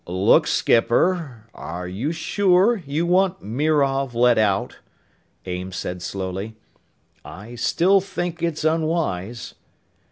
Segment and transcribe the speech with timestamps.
[0.07, 4.79] "Look, skipper, are you sure you want Mirov let out?"
[5.45, 6.55] Ames said slowly.
[7.23, 9.53] "I still think it's unwise."